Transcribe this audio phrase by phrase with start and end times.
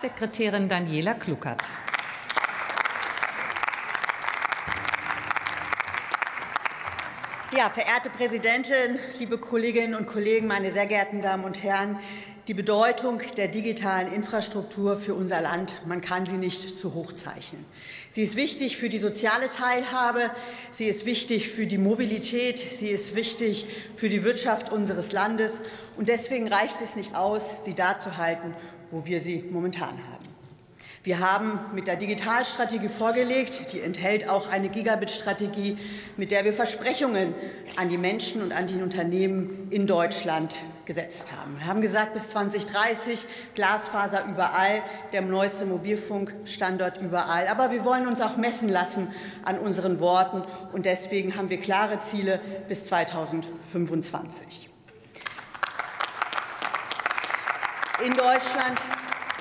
[0.00, 1.60] Sekretärin Daniela Kluckert.
[7.50, 11.98] Ja, verehrte Präsidentin, liebe Kolleginnen und Kollegen, meine sehr geehrten Damen und Herren,
[12.48, 17.62] die Bedeutung der digitalen Infrastruktur für unser Land, man kann sie nicht zu hoch zeichnen.
[18.10, 20.30] Sie ist wichtig für die soziale Teilhabe,
[20.70, 23.66] sie ist wichtig für die Mobilität, sie ist wichtig
[23.96, 25.60] für die Wirtschaft unseres Landes.
[25.98, 28.54] Und deswegen reicht es nicht aus, sie da zu halten,
[28.90, 30.27] wo wir sie momentan haben.
[31.04, 35.78] Wir haben mit der Digitalstrategie vorgelegt, die enthält auch eine Gigabit-Strategie,
[36.16, 37.34] mit der wir Versprechungen
[37.76, 41.56] an die Menschen und an die Unternehmen in Deutschland gesetzt haben.
[41.58, 47.46] Wir haben gesagt, bis 2030 Glasfaser überall, der neueste Mobilfunkstandort überall.
[47.46, 49.12] Aber wir wollen uns auch messen lassen
[49.44, 54.68] an unseren Worten, und deswegen haben wir klare Ziele bis 2025.
[58.04, 58.78] In Deutschland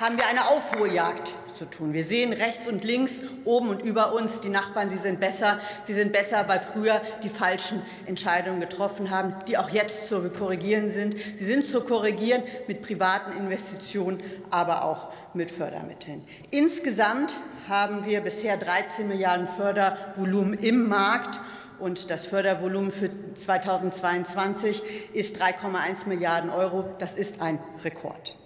[0.00, 1.92] haben wir eine Aufholjagd zu tun.
[1.92, 5.60] Wir sehen rechts und links, oben und über uns, die Nachbarn, sie sind besser.
[5.84, 10.90] Sie sind besser, weil früher die falschen Entscheidungen getroffen haben, die auch jetzt zu korrigieren
[10.90, 11.14] sind.
[11.36, 14.20] Sie sind zu korrigieren mit privaten Investitionen,
[14.50, 16.24] aber auch mit Fördermitteln.
[16.50, 21.38] Insgesamt haben wir bisher 13 Milliarden Fördervolumen im Markt
[21.78, 26.84] und das Fördervolumen für 2022 ist 3,1 Milliarden Euro.
[26.98, 28.36] Das ist ein Rekord.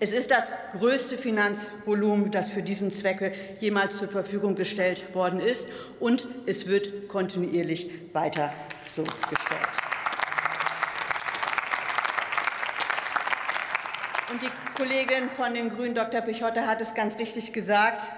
[0.00, 5.68] Es ist das größte Finanzvolumen, das für diesen Zwecke jemals zur Verfügung gestellt worden ist,
[6.00, 8.52] und es wird kontinuierlich weiter
[8.94, 9.82] so gestellt.
[14.32, 16.22] Und die Kollegin von den Grünen, Dr.
[16.22, 18.10] Pichotte, hat es ganz richtig gesagt.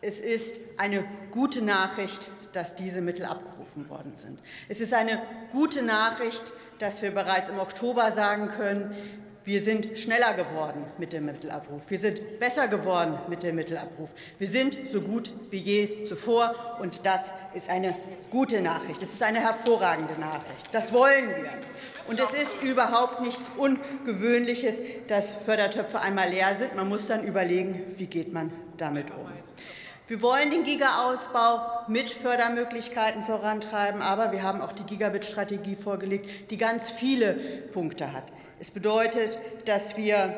[0.00, 4.40] Es ist eine gute Nachricht, dass diese Mittel abgerufen worden sind.
[4.68, 8.96] Es ist eine gute Nachricht, dass wir bereits im Oktober sagen können,
[9.44, 11.82] wir sind schneller geworden mit dem Mittelabruf.
[11.88, 14.08] Wir sind besser geworden mit dem Mittelabruf.
[14.38, 16.54] Wir sind so gut wie je zuvor.
[16.80, 17.96] Und das ist eine
[18.30, 19.02] gute Nachricht.
[19.02, 20.68] Das ist eine hervorragende Nachricht.
[20.72, 21.50] Das wollen wir.
[22.08, 26.74] Und es ist überhaupt nichts Ungewöhnliches, dass Fördertöpfe einmal leer sind.
[26.74, 29.26] Man muss dann überlegen, wie geht man damit um.
[30.08, 36.56] Wir wollen den Giga-Ausbau mit Fördermöglichkeiten vorantreiben, aber wir haben auch die Gigabit-Strategie vorgelegt, die
[36.56, 37.34] ganz viele
[37.72, 38.24] Punkte hat.
[38.58, 40.34] Es bedeutet, dass wir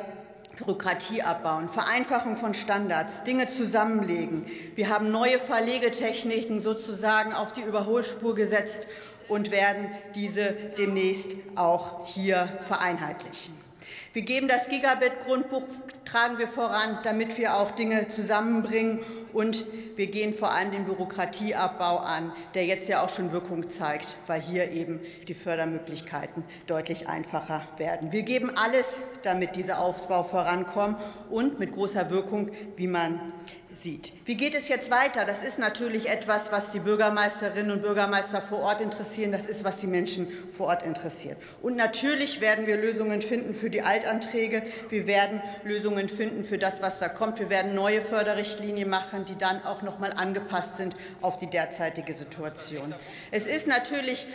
[0.58, 4.44] Bürokratie abbauen, Vereinfachung von Standards, Dinge zusammenlegen.
[4.74, 8.86] Wir haben neue Verlegetechniken sozusagen auf die Überholspur gesetzt
[9.28, 13.63] und werden diese demnächst auch hier vereinheitlichen.
[14.12, 15.64] Wir geben das Gigabit-Grundbuch,
[16.04, 19.00] tragen wir voran, damit wir auch Dinge zusammenbringen.
[19.32, 24.16] Und wir gehen vor allem den Bürokratieabbau an, der jetzt ja auch schon Wirkung zeigt,
[24.26, 28.12] weil hier eben die Fördermöglichkeiten deutlich einfacher werden.
[28.12, 31.00] Wir geben alles, damit dieser Aufbau vorankommt
[31.30, 33.32] und mit großer Wirkung, wie man
[33.74, 34.12] sieht.
[34.24, 35.24] Wie geht es jetzt weiter?
[35.24, 39.32] Das ist natürlich etwas, was die Bürgermeisterinnen und Bürgermeister vor Ort interessieren.
[39.32, 41.36] Das ist, was die Menschen vor Ort interessiert.
[41.62, 44.62] Und natürlich werden wir Lösungen finden für die Altanträge.
[44.88, 47.38] Wir werden Lösungen finden für das, was da kommt.
[47.38, 52.14] Wir werden neue Förderrichtlinien machen, die dann auch noch mal angepasst sind auf die derzeitige
[52.14, 52.94] Situation.
[53.30, 54.26] Es ist natürlich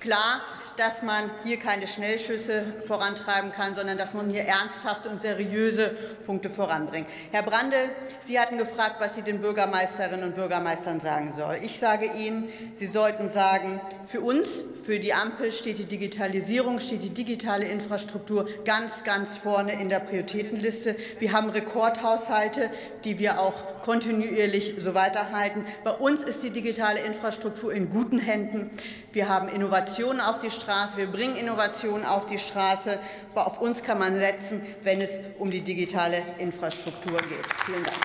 [0.00, 0.42] klar,
[0.78, 6.48] dass man hier keine Schnellschüsse vorantreiben kann, sondern dass man hier ernsthafte und seriöse Punkte
[6.48, 7.08] voranbringt.
[7.32, 7.76] Herr Brande,
[8.20, 11.58] Sie hatten gefragt, was Sie den Bürgermeisterinnen und Bürgermeistern sagen soll.
[11.62, 17.02] Ich sage Ihnen, Sie sollten sagen, für uns, für die Ampel steht die Digitalisierung, steht
[17.02, 20.94] die digitale Infrastruktur ganz, ganz vorne in der Prioritätenliste.
[21.18, 22.70] Wir haben Rekordhaushalte,
[23.04, 23.40] die wir
[23.82, 25.66] kontinuierlich so weiterhalten.
[25.84, 28.70] Bei uns ist die digitale Infrastruktur in guten Händen.
[29.12, 32.98] Wir haben Innovationen auf die Straße, wir bringen Innovationen auf die Straße.
[33.32, 37.46] Aber auf uns kann man setzen, wenn es um die digitale Infrastruktur geht.
[37.64, 37.96] Vielen Dank.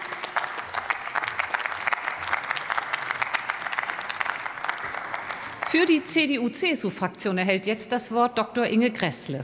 [5.73, 8.65] Für die CDU-CSU-Fraktion erhält jetzt das Wort Dr.
[8.67, 9.43] Inge Gressle.